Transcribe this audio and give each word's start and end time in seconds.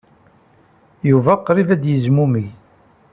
Yuba 1.09 1.33
qrib 1.45 1.69
ay 1.71 1.79
d-yezmumeg. 1.81 2.47